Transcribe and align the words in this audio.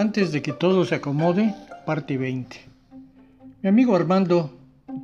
Antes 0.00 0.32
de 0.32 0.40
que 0.40 0.54
todo 0.54 0.86
se 0.86 0.94
acomode, 0.94 1.54
parte 1.84 2.16
20. 2.16 2.56
Mi 3.60 3.68
amigo 3.68 3.94
Armando, 3.94 4.50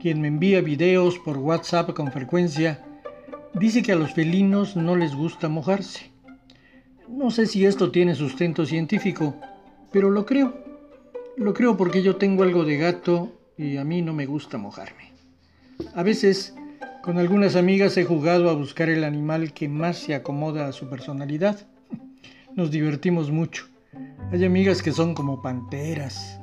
quien 0.00 0.22
me 0.22 0.28
envía 0.28 0.62
videos 0.62 1.18
por 1.18 1.36
WhatsApp 1.36 1.92
con 1.92 2.10
frecuencia, 2.10 2.82
dice 3.52 3.82
que 3.82 3.92
a 3.92 3.96
los 3.96 4.14
felinos 4.14 4.74
no 4.74 4.96
les 4.96 5.14
gusta 5.14 5.50
mojarse. 5.50 6.10
No 7.10 7.30
sé 7.30 7.44
si 7.44 7.66
esto 7.66 7.90
tiene 7.90 8.14
sustento 8.14 8.64
científico, 8.64 9.34
pero 9.92 10.08
lo 10.08 10.24
creo. 10.24 10.64
Lo 11.36 11.52
creo 11.52 11.76
porque 11.76 12.02
yo 12.02 12.16
tengo 12.16 12.42
algo 12.42 12.64
de 12.64 12.78
gato 12.78 13.38
y 13.58 13.76
a 13.76 13.84
mí 13.84 14.00
no 14.00 14.14
me 14.14 14.24
gusta 14.24 14.56
mojarme. 14.56 15.12
A 15.94 16.02
veces, 16.02 16.54
con 17.02 17.18
algunas 17.18 17.54
amigas 17.54 17.98
he 17.98 18.04
jugado 18.04 18.48
a 18.48 18.54
buscar 18.54 18.88
el 18.88 19.04
animal 19.04 19.52
que 19.52 19.68
más 19.68 19.98
se 19.98 20.14
acomoda 20.14 20.66
a 20.66 20.72
su 20.72 20.88
personalidad. 20.88 21.66
Nos 22.54 22.70
divertimos 22.70 23.30
mucho. 23.30 23.75
Hay 24.32 24.44
amigas 24.44 24.82
que 24.82 24.90
son 24.90 25.14
como 25.14 25.40
panteras, 25.40 26.40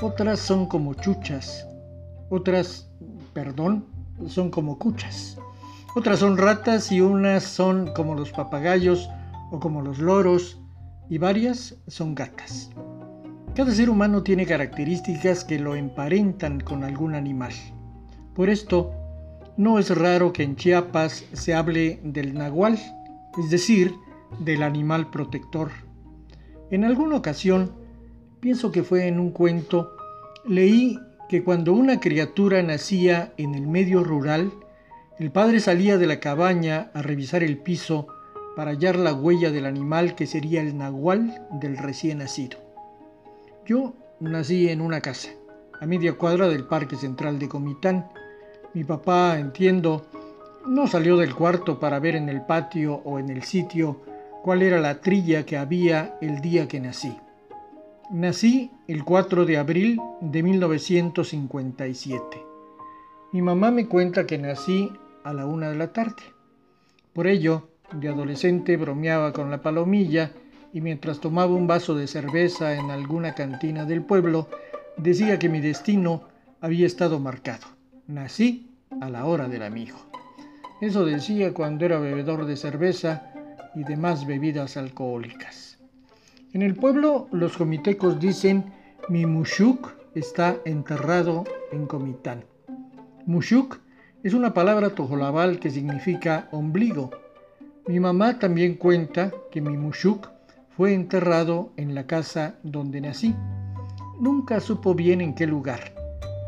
otras 0.00 0.38
son 0.38 0.66
como 0.66 0.94
chuchas, 0.94 1.66
otras, 2.28 2.88
perdón, 3.34 3.84
son 4.28 4.48
como 4.48 4.78
cuchas, 4.78 5.36
otras 5.96 6.20
son 6.20 6.38
ratas 6.38 6.92
y 6.92 7.00
unas 7.00 7.42
son 7.42 7.92
como 7.94 8.14
los 8.14 8.30
papagayos 8.30 9.10
o 9.50 9.58
como 9.58 9.82
los 9.82 9.98
loros 9.98 10.60
y 11.08 11.18
varias 11.18 11.74
son 11.88 12.14
gatas. 12.14 12.70
Cada 13.56 13.72
ser 13.72 13.90
humano 13.90 14.22
tiene 14.22 14.46
características 14.46 15.42
que 15.42 15.58
lo 15.58 15.74
emparentan 15.74 16.60
con 16.60 16.84
algún 16.84 17.16
animal. 17.16 17.52
Por 18.36 18.48
esto, 18.48 18.92
no 19.56 19.80
es 19.80 19.94
raro 19.98 20.32
que 20.32 20.44
en 20.44 20.54
Chiapas 20.54 21.24
se 21.32 21.54
hable 21.54 21.98
del 22.04 22.34
nahual, 22.34 22.78
es 23.36 23.50
decir, 23.50 23.92
del 24.38 24.62
animal 24.62 25.10
protector. 25.10 25.72
En 26.70 26.84
alguna 26.84 27.16
ocasión, 27.16 27.72
pienso 28.38 28.70
que 28.70 28.84
fue 28.84 29.08
en 29.08 29.18
un 29.18 29.32
cuento, 29.32 29.96
leí 30.44 31.00
que 31.28 31.42
cuando 31.42 31.72
una 31.72 31.98
criatura 31.98 32.62
nacía 32.62 33.32
en 33.36 33.56
el 33.56 33.66
medio 33.66 34.04
rural, 34.04 34.52
el 35.18 35.32
padre 35.32 35.58
salía 35.58 35.98
de 35.98 36.06
la 36.06 36.20
cabaña 36.20 36.90
a 36.94 37.02
revisar 37.02 37.42
el 37.42 37.58
piso 37.58 38.06
para 38.54 38.70
hallar 38.70 38.96
la 38.96 39.12
huella 39.12 39.50
del 39.50 39.66
animal 39.66 40.14
que 40.14 40.28
sería 40.28 40.60
el 40.60 40.78
nahual 40.78 41.44
del 41.60 41.76
recién 41.76 42.18
nacido. 42.18 42.58
Yo 43.66 43.94
nací 44.20 44.68
en 44.68 44.80
una 44.80 45.00
casa, 45.00 45.30
a 45.80 45.86
media 45.86 46.12
cuadra 46.12 46.48
del 46.48 46.64
Parque 46.64 46.94
Central 46.94 47.40
de 47.40 47.48
Comitán. 47.48 48.08
Mi 48.74 48.84
papá, 48.84 49.38
entiendo, 49.40 50.06
no 50.66 50.86
salió 50.86 51.16
del 51.16 51.34
cuarto 51.34 51.80
para 51.80 51.98
ver 51.98 52.14
en 52.14 52.28
el 52.28 52.42
patio 52.42 53.02
o 53.04 53.18
en 53.18 53.28
el 53.28 53.42
sitio 53.42 54.02
cuál 54.42 54.62
era 54.62 54.80
la 54.80 55.00
trilla 55.00 55.44
que 55.44 55.56
había 55.56 56.16
el 56.20 56.40
día 56.40 56.68
que 56.68 56.80
nací. 56.80 57.16
Nací 58.10 58.70
el 58.88 59.04
4 59.04 59.44
de 59.44 59.58
abril 59.58 60.00
de 60.20 60.42
1957. 60.42 62.42
Mi 63.32 63.42
mamá 63.42 63.70
me 63.70 63.86
cuenta 63.86 64.26
que 64.26 64.38
nací 64.38 64.92
a 65.22 65.32
la 65.32 65.46
una 65.46 65.70
de 65.70 65.76
la 65.76 65.92
tarde. 65.92 66.22
Por 67.12 67.26
ello, 67.26 67.68
de 67.92 68.08
adolescente 68.08 68.76
bromeaba 68.76 69.32
con 69.32 69.50
la 69.50 69.62
palomilla 69.62 70.32
y 70.72 70.80
mientras 70.80 71.20
tomaba 71.20 71.54
un 71.54 71.66
vaso 71.66 71.94
de 71.94 72.06
cerveza 72.06 72.74
en 72.74 72.90
alguna 72.90 73.34
cantina 73.34 73.84
del 73.84 74.02
pueblo, 74.02 74.48
decía 74.96 75.38
que 75.38 75.48
mi 75.48 75.60
destino 75.60 76.22
había 76.60 76.86
estado 76.86 77.20
marcado. 77.20 77.66
Nací 78.06 78.70
a 79.00 79.08
la 79.08 79.24
hora 79.24 79.48
del 79.48 79.62
amigo. 79.62 79.98
Eso 80.80 81.04
decía 81.04 81.52
cuando 81.52 81.84
era 81.84 81.98
bebedor 81.98 82.46
de 82.46 82.56
cerveza 82.56 83.29
y 83.74 83.84
demás 83.84 84.26
bebidas 84.26 84.76
alcohólicas. 84.76 85.78
En 86.52 86.62
el 86.62 86.74
pueblo 86.74 87.28
los 87.30 87.56
comitecos 87.56 88.18
dicen 88.18 88.64
mi 89.08 89.26
mushuk 89.26 89.92
está 90.14 90.56
enterrado 90.64 91.44
en 91.72 91.86
Comitán. 91.86 92.44
Mushuk 93.26 93.78
es 94.22 94.34
una 94.34 94.52
palabra 94.52 94.90
tojolabal 94.90 95.60
que 95.60 95.70
significa 95.70 96.48
ombligo. 96.50 97.10
Mi 97.86 98.00
mamá 98.00 98.38
también 98.38 98.74
cuenta 98.74 99.32
que 99.50 99.60
mi 99.60 99.76
mushuk 99.76 100.28
fue 100.76 100.94
enterrado 100.94 101.72
en 101.76 101.94
la 101.94 102.06
casa 102.06 102.56
donde 102.62 103.00
nací. 103.00 103.34
Nunca 104.20 104.60
supo 104.60 104.94
bien 104.94 105.20
en 105.20 105.34
qué 105.34 105.46
lugar, 105.46 105.94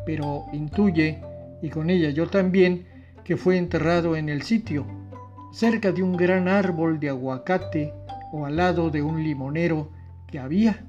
pero 0.04 0.46
intuye, 0.52 1.20
y 1.62 1.70
con 1.70 1.90
ella 1.90 2.10
yo 2.10 2.28
también, 2.28 2.86
que 3.24 3.36
fue 3.36 3.56
enterrado 3.56 4.16
en 4.16 4.28
el 4.28 4.42
sitio 4.42 5.01
cerca 5.52 5.92
de 5.92 6.02
un 6.02 6.16
gran 6.16 6.48
árbol 6.48 6.98
de 6.98 7.10
aguacate 7.10 7.92
o 8.32 8.46
al 8.46 8.56
lado 8.56 8.90
de 8.90 9.02
un 9.02 9.22
limonero 9.22 9.90
que 10.26 10.38
había, 10.38 10.86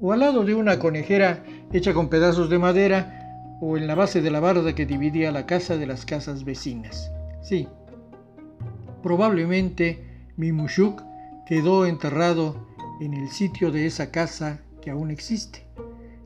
o 0.00 0.12
al 0.12 0.20
lado 0.20 0.44
de 0.44 0.54
una 0.54 0.78
conejera 0.78 1.44
hecha 1.72 1.92
con 1.92 2.08
pedazos 2.08 2.48
de 2.48 2.58
madera, 2.58 3.16
o 3.60 3.76
en 3.76 3.86
la 3.86 3.94
base 3.94 4.22
de 4.22 4.30
la 4.30 4.40
barda 4.40 4.74
que 4.74 4.86
dividía 4.86 5.30
la 5.30 5.44
casa 5.44 5.76
de 5.76 5.86
las 5.86 6.06
casas 6.06 6.44
vecinas. 6.44 7.12
Sí, 7.42 7.68
probablemente 9.02 10.02
mi 10.38 10.50
mushuk 10.50 11.02
quedó 11.46 11.84
enterrado 11.84 12.68
en 13.02 13.12
el 13.12 13.28
sitio 13.28 13.70
de 13.70 13.84
esa 13.84 14.10
casa 14.10 14.60
que 14.80 14.90
aún 14.90 15.10
existe, 15.10 15.66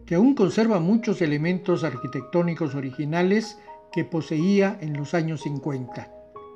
que 0.06 0.14
aún 0.14 0.36
conserva 0.36 0.78
muchos 0.78 1.20
elementos 1.22 1.82
arquitectónicos 1.82 2.76
originales 2.76 3.58
que 3.90 4.04
poseía 4.04 4.78
en 4.80 4.96
los 4.96 5.14
años 5.14 5.40
50, 5.42 6.08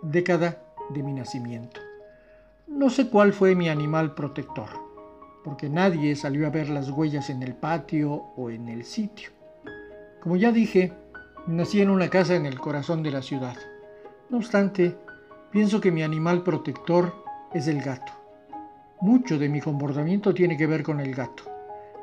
década 0.03 0.68
de 0.91 1.03
mi 1.03 1.13
nacimiento. 1.13 1.81
No 2.67 2.91
sé 2.91 3.09
cuál 3.09 3.33
fue 3.33 3.55
mi 3.55 3.69
animal 3.69 4.15
protector, 4.15 4.69
porque 5.45 5.69
nadie 5.69 6.15
salió 6.17 6.47
a 6.47 6.51
ver 6.51 6.69
las 6.69 6.91
huellas 6.91 7.31
en 7.31 7.43
el 7.43 7.55
patio 7.55 8.13
o 8.37 8.51
en 8.51 8.69
el 8.69 8.85
sitio. 8.85 9.31
Como 10.21 10.37
ya 10.37 10.53
dije, 10.53 10.93
nací 11.47 11.81
en 11.81 11.91
una 11.91 12.09
casa 12.09 12.35
en 12.35 12.45
el 12.45 12.59
corazón 12.61 13.03
de 13.03 13.11
la 13.11 13.23
ciudad. 13.23 13.57
No 14.29 14.39
obstante, 14.39 14.97
pienso 15.51 15.81
que 15.81 15.91
mi 15.91 16.03
animal 16.03 16.43
protector 16.43 17.15
es 17.55 17.69
el 17.69 17.81
gato. 17.81 18.13
Mucho 19.01 19.39
de 19.39 19.49
mi 19.49 19.61
comportamiento 19.61 20.35
tiene 20.35 20.57
que 20.57 20.67
ver 20.67 20.83
con 20.83 21.01
el 21.01 21.15
gato. 21.15 21.45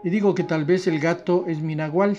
Y 0.03 0.09
digo 0.09 0.33
que 0.33 0.43
tal 0.43 0.65
vez 0.65 0.87
el 0.87 0.99
gato 0.99 1.45
es 1.47 1.61
mi 1.61 1.75
nahual, 1.75 2.17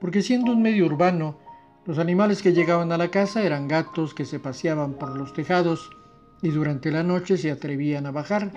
porque 0.00 0.22
siendo 0.22 0.52
un 0.52 0.60
medio 0.60 0.86
urbano, 0.86 1.36
los 1.84 1.98
animales 1.98 2.42
que 2.42 2.52
llegaban 2.52 2.92
a 2.92 2.98
la 2.98 3.10
casa 3.10 3.42
eran 3.42 3.66
gatos 3.66 4.14
que 4.14 4.24
se 4.24 4.38
paseaban 4.38 4.94
por 4.94 5.16
los 5.16 5.32
tejados 5.32 5.90
y 6.40 6.50
durante 6.50 6.90
la 6.90 7.02
noche 7.02 7.36
se 7.36 7.50
atrevían 7.50 8.06
a 8.06 8.10
bajar. 8.10 8.52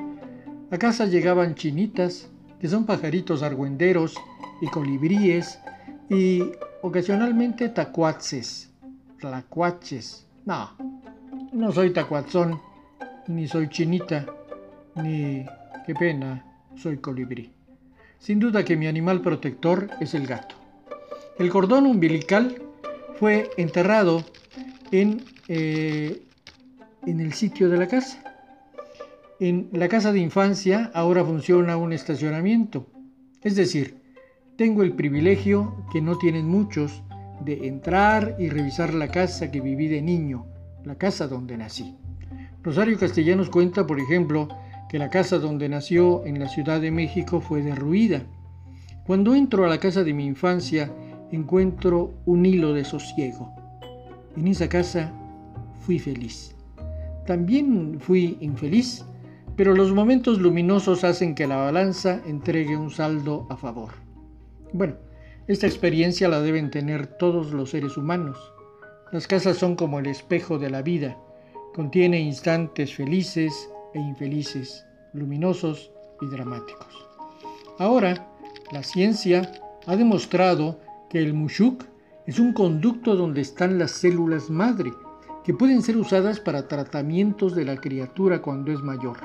A 0.72 0.78
casa 0.78 1.06
llegaban 1.06 1.56
chinitas, 1.56 2.30
que 2.59 2.68
son 2.68 2.85
pajaritos 2.85 3.44
argüenderos, 3.44 4.16
y 4.62 4.68
colibríes, 4.68 5.59
y 6.09 6.52
ocasionalmente 6.81 7.69
tacuaces, 7.69 8.72
tlacuaches. 9.19 10.25
No, 10.46 10.72
no 11.52 11.72
soy 11.72 11.91
tacuatzón, 11.91 12.59
ni 13.28 13.47
soy 13.47 13.69
chinita, 13.69 14.25
ni, 14.96 15.46
qué 15.85 15.94
pena, 15.96 16.46
soy 16.75 16.97
colibrí. 16.97 17.52
Sin 18.19 18.40
duda 18.40 18.64
que 18.64 18.78
mi 18.78 18.88
animal 18.88 19.22
protector 19.22 19.90
es 20.00 20.14
el 20.14 20.25
gato. 20.25 20.56
El 21.38 21.50
cordón 21.50 21.85
umbilical 21.85 22.62
fue 23.20 23.50
enterrado 23.58 24.24
en, 24.92 25.22
eh, 25.48 26.24
en 27.06 27.20
el 27.20 27.34
sitio 27.34 27.70
de 27.70 27.78
la 27.78 27.88
casa. 27.88 28.22
En 29.40 29.70
la 29.74 29.88
casa 29.90 30.12
de 30.12 30.20
infancia 30.20 30.92
ahora 30.94 31.24
funciona 31.24 31.78
un 31.78 31.94
estacionamiento. 31.94 32.88
Es 33.42 33.56
decir, 33.56 33.98
tengo 34.56 34.84
el 34.84 34.94
privilegio 34.94 35.86
que 35.92 36.02
no 36.02 36.18
tienen 36.18 36.48
muchos 36.48 37.03
de 37.42 37.68
entrar 37.68 38.36
y 38.40 38.50
revisar 38.50 38.94
la 38.94 39.09
casa 39.09 39.52
que 39.52 39.59
viví 39.59 39.88
de 39.88 40.02
niño, 40.02 40.46
la 40.86 40.96
casa 40.96 41.28
donde 41.28 41.58
nací. 41.58 41.96
Rosario 42.64 42.97
Castellanos 42.97 43.50
cuenta, 43.50 43.85
por 43.85 44.00
ejemplo, 44.00 44.47
que 44.90 44.97
la 44.97 45.09
casa 45.09 45.38
donde 45.38 45.70
nació 45.70 46.26
en 46.26 46.40
la 46.40 46.47
Ciudad 46.47 46.79
de 46.79 46.91
México 46.91 47.41
fue 47.41 47.62
derruida. 47.62 48.23
Cuando 49.06 49.35
entro 49.35 49.66
a 49.66 49.70
la 49.70 49.79
casa 49.79 50.03
de 50.03 50.14
mi 50.14 50.26
infancia, 50.26 50.90
encuentro 51.35 52.14
un 52.26 52.46
hilo 52.46 52.73
de 52.73 52.84
sosiego. 52.84 53.53
En 54.35 54.47
esa 54.47 54.67
casa 54.67 55.14
fui 55.82 55.99
feliz. 55.99 56.55
También 57.26 57.99
fui 57.99 58.37
infeliz, 58.41 59.05
pero 59.55 59.73
los 59.73 59.93
momentos 59.93 60.40
luminosos 60.40 61.03
hacen 61.03 61.35
que 61.35 61.47
la 61.47 61.58
balanza 61.58 62.22
entregue 62.26 62.76
un 62.78 62.91
saldo 62.91 63.47
a 63.49 63.58
favor. 63.58 63.91
Bueno, 64.73 64.96
esta 65.47 65.67
experiencia 65.67 66.28
la 66.28 66.41
deben 66.41 66.72
tener 66.72 67.08
todos 67.08 67.52
los 67.52 67.70
seres 67.70 67.97
humanos. 67.97 68.38
Las 69.11 69.28
casas 69.28 69.58
son 69.58 69.76
como 69.76 69.99
el 69.99 70.08
espejo 70.08 70.58
de 70.58 70.70
la 70.70 70.81
vida. 70.81 71.17
Contiene 71.73 72.20
instantes 72.20 72.96
felices 72.96 73.70
e 73.93 73.99
infelices, 73.99 74.85
luminosos 75.14 75.91
y 76.22 76.26
dramáticos. 76.28 77.08
Ahora, 77.78 78.28
la 78.72 78.84
ciencia 78.84 79.52
ha 79.85 79.96
demostrado 79.96 80.79
que 81.16 81.23
el 81.23 81.34
mushuk 81.34 81.85
es 82.28 82.40
un 82.40 82.52
conducto 82.52 83.16
donde 83.16 83.40
están 83.40 83.79
las 83.79 83.91
células 83.91 84.50
madre, 84.50 84.91
que 85.46 85.53
pueden 85.53 85.82
ser 85.82 85.96
usadas 85.96 86.41
para 86.41 86.67
tratamientos 86.67 87.56
de 87.56 87.64
la 87.64 87.78
criatura 87.78 88.41
cuando 88.41 88.73
es 88.73 88.82
mayor. 88.82 89.20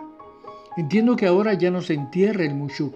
Entiendo 0.77 1.17
que 1.17 1.27
ahora 1.27 1.55
ya 1.55 1.73
no 1.73 1.83
se 1.83 1.95
entierra 1.95 2.45
el 2.45 2.55
mushuk, 2.55 2.95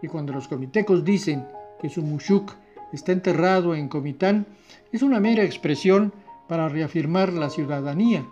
Y 0.00 0.06
cuando 0.06 0.32
los 0.32 0.46
comitecos 0.46 1.04
dicen 1.04 1.44
que 1.80 1.88
su 1.88 2.02
mushuk 2.02 2.52
está 2.92 3.10
enterrado 3.10 3.74
en 3.74 3.88
Comitán, 3.88 4.46
es 4.92 5.02
una 5.02 5.18
mera 5.18 5.42
expresión 5.42 6.12
para 6.46 6.68
reafirmar 6.68 7.32
la 7.32 7.50
ciudadanía, 7.50 8.24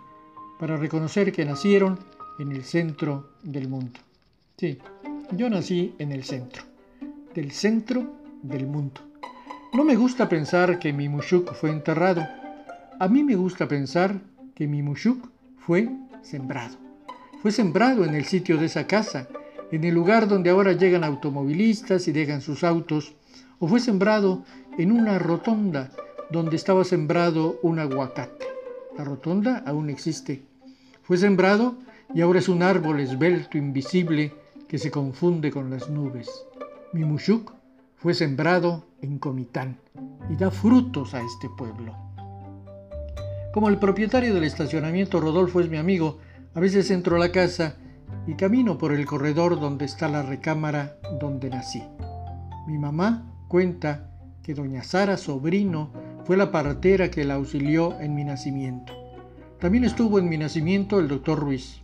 para 0.61 0.77
reconocer 0.77 1.33
que 1.33 1.43
nacieron 1.43 1.99
en 2.39 2.53
el 2.53 2.63
centro 2.63 3.31
del 3.43 3.67
mundo. 3.67 3.99
Sí, 4.55 4.77
yo 5.35 5.49
nací 5.49 5.93
en 5.99 6.13
el 6.13 6.23
centro, 6.23 6.63
del 7.35 7.51
centro 7.51 8.07
del 8.41 8.65
mundo. 8.65 9.08
No 9.71 9.83
me 9.83 9.95
gusta 9.95 10.27
pensar 10.27 10.79
que 10.79 10.91
mi 10.93 11.09
mushuk 11.09 11.53
fue 11.53 11.69
enterrado. 11.69 12.27
A 12.99 13.07
mí 13.07 13.23
me 13.23 13.35
gusta 13.35 13.67
pensar 13.67 14.19
que 14.55 14.65
mi 14.65 14.81
mushuk 14.81 15.29
fue 15.59 15.87
sembrado. 16.23 16.75
Fue 17.43 17.51
sembrado 17.51 18.03
en 18.03 18.15
el 18.15 18.25
sitio 18.25 18.57
de 18.57 18.65
esa 18.65 18.87
casa, 18.87 19.27
en 19.71 19.83
el 19.83 19.93
lugar 19.93 20.27
donde 20.27 20.49
ahora 20.49 20.73
llegan 20.73 21.03
automovilistas 21.03 22.07
y 22.07 22.11
dejan 22.11 22.41
sus 22.41 22.63
autos, 22.63 23.13
o 23.59 23.67
fue 23.67 23.79
sembrado 23.79 24.43
en 24.79 24.91
una 24.91 25.19
rotonda 25.19 25.91
donde 26.31 26.55
estaba 26.55 26.83
sembrado 26.83 27.59
un 27.61 27.77
aguacate. 27.77 28.47
La 28.97 29.03
rotonda 29.03 29.61
aún 29.67 29.91
existe. 29.91 30.41
Fue 31.03 31.17
sembrado 31.17 31.75
y 32.15 32.21
ahora 32.21 32.39
es 32.39 32.49
un 32.49 32.63
árbol 32.63 33.01
esbelto, 33.01 33.59
invisible, 33.59 34.33
que 34.67 34.79
se 34.79 34.89
confunde 34.89 35.51
con 35.51 35.69
las 35.69 35.91
nubes. 35.91 36.27
Mi 36.91 37.05
mushuk 37.05 37.58
fue 37.99 38.13
sembrado 38.13 38.85
en 39.01 39.19
Comitán 39.19 39.77
y 40.29 40.37
da 40.37 40.51
frutos 40.51 41.13
a 41.13 41.21
este 41.21 41.49
pueblo. 41.49 41.93
Como 43.53 43.67
el 43.67 43.77
propietario 43.77 44.33
del 44.33 44.45
estacionamiento 44.45 45.19
Rodolfo 45.19 45.59
es 45.59 45.69
mi 45.69 45.75
amigo, 45.75 46.17
a 46.53 46.61
veces 46.61 46.89
entro 46.91 47.17
a 47.17 47.19
la 47.19 47.33
casa 47.33 47.75
y 48.25 48.35
camino 48.35 48.77
por 48.77 48.93
el 48.93 49.05
corredor 49.05 49.59
donde 49.59 49.83
está 49.83 50.07
la 50.07 50.21
recámara 50.21 50.97
donde 51.19 51.49
nací. 51.49 51.83
Mi 52.67 52.77
mamá 52.77 53.29
cuenta 53.49 54.09
que 54.43 54.53
doña 54.53 54.81
Sara 54.83 55.17
Sobrino 55.17 55.91
fue 56.23 56.37
la 56.37 56.51
partera 56.51 57.11
que 57.11 57.25
la 57.25 57.33
auxilió 57.33 57.99
en 57.99 58.15
mi 58.15 58.23
nacimiento. 58.23 58.93
También 59.59 59.83
estuvo 59.83 60.19
en 60.19 60.29
mi 60.29 60.37
nacimiento 60.37 60.99
el 60.99 61.09
doctor 61.09 61.37
Ruiz, 61.37 61.81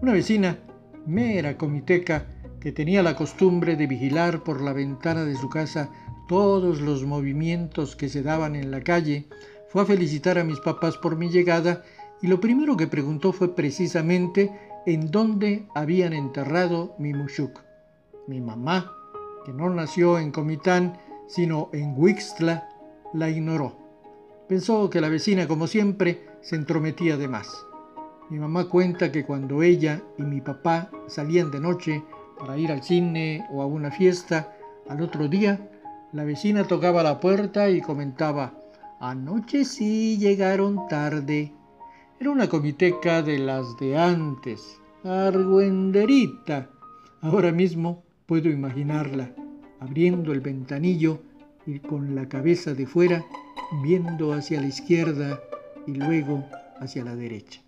una 0.00 0.12
vecina, 0.12 0.56
mera 1.04 1.58
comiteca, 1.58 2.24
que 2.60 2.72
tenía 2.72 3.02
la 3.02 3.16
costumbre 3.16 3.76
de 3.76 3.86
vigilar 3.86 4.44
por 4.44 4.60
la 4.60 4.72
ventana 4.72 5.24
de 5.24 5.34
su 5.34 5.48
casa 5.48 5.90
todos 6.28 6.80
los 6.80 7.04
movimientos 7.04 7.96
que 7.96 8.08
se 8.08 8.22
daban 8.22 8.54
en 8.54 8.70
la 8.70 8.82
calle, 8.82 9.26
fue 9.68 9.82
a 9.82 9.86
felicitar 9.86 10.38
a 10.38 10.44
mis 10.44 10.60
papás 10.60 10.96
por 10.96 11.16
mi 11.16 11.28
llegada 11.28 11.82
y 12.22 12.26
lo 12.26 12.38
primero 12.38 12.76
que 12.76 12.86
preguntó 12.86 13.32
fue 13.32 13.54
precisamente 13.56 14.52
en 14.86 15.10
dónde 15.10 15.66
habían 15.74 16.12
enterrado 16.12 16.94
mi 16.98 17.14
mushuk. 17.14 17.60
Mi 18.26 18.40
mamá, 18.40 18.92
que 19.44 19.52
no 19.52 19.70
nació 19.70 20.18
en 20.18 20.30
Comitán, 20.30 20.98
sino 21.26 21.70
en 21.72 21.94
Huixtla, 21.96 22.68
la 23.12 23.28
ignoró. 23.28 23.76
Pensó 24.48 24.90
que 24.90 25.00
la 25.00 25.08
vecina, 25.08 25.48
como 25.48 25.66
siempre, 25.66 26.26
se 26.42 26.56
entrometía 26.56 27.16
de 27.16 27.28
más. 27.28 27.66
Mi 28.28 28.38
mamá 28.38 28.68
cuenta 28.68 29.10
que 29.10 29.24
cuando 29.24 29.62
ella 29.62 30.02
y 30.18 30.22
mi 30.22 30.40
papá 30.40 30.90
salían 31.08 31.50
de 31.50 31.60
noche 31.60 32.04
para 32.40 32.56
ir 32.56 32.72
al 32.72 32.82
cine 32.82 33.46
o 33.50 33.60
a 33.62 33.66
una 33.66 33.90
fiesta, 33.90 34.52
al 34.88 35.02
otro 35.02 35.28
día 35.28 35.60
la 36.12 36.24
vecina 36.24 36.64
tocaba 36.64 37.02
la 37.04 37.20
puerta 37.20 37.70
y 37.70 37.80
comentaba, 37.80 38.54
anoche 38.98 39.64
sí 39.64 40.18
llegaron 40.18 40.88
tarde. 40.88 41.52
Era 42.18 42.30
una 42.30 42.48
comiteca 42.48 43.22
de 43.22 43.38
las 43.38 43.76
de 43.78 43.96
antes, 43.96 44.80
argüenderita. 45.04 46.68
Ahora 47.20 47.52
mismo 47.52 48.02
puedo 48.26 48.48
imaginarla, 48.48 49.32
abriendo 49.78 50.32
el 50.32 50.40
ventanillo 50.40 51.20
y 51.66 51.78
con 51.78 52.14
la 52.14 52.28
cabeza 52.28 52.74
de 52.74 52.86
fuera, 52.86 53.24
viendo 53.84 54.32
hacia 54.32 54.60
la 54.60 54.66
izquierda 54.66 55.40
y 55.86 55.92
luego 55.92 56.44
hacia 56.80 57.04
la 57.04 57.14
derecha. 57.14 57.60